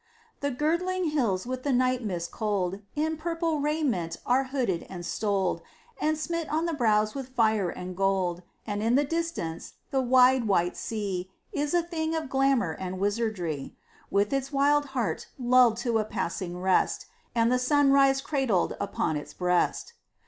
The 0.39 0.49
girdling 0.49 1.11
hills 1.11 1.45
with 1.45 1.61
the 1.61 1.71
night 1.71 2.03
mist 2.03 2.31
cold 2.31 2.81
In 2.95 3.17
purple 3.17 3.59
raiment 3.59 4.17
are 4.25 4.45
hooded 4.45 4.87
and 4.89 5.05
stoled 5.05 5.61
And 5.99 6.17
smit 6.17 6.49
on 6.49 6.65
the 6.65 6.73
brows 6.73 7.13
with 7.13 7.35
fire 7.35 7.69
and 7.69 7.95
gold; 7.95 8.41
And 8.65 8.81
in 8.81 8.95
the 8.95 9.03
distance 9.03 9.73
the 9.91 10.01
wide, 10.01 10.47
white 10.47 10.75
sea 10.75 11.29
Is 11.53 11.75
a 11.75 11.83
thing 11.83 12.15
of 12.15 12.29
glamor 12.29 12.71
and 12.71 12.97
wizardry, 12.99 13.75
With 14.09 14.33
its 14.33 14.51
wild 14.51 14.85
heart 14.97 15.27
lulled 15.37 15.77
to 15.85 15.99
a 15.99 16.03
passing 16.03 16.57
rest, 16.59 17.05
And 17.35 17.51
the 17.51 17.59
sunrise 17.59 18.21
cradled 18.21 18.75
upon 18.79 19.17
its 19.17 19.35
breast. 19.35 19.93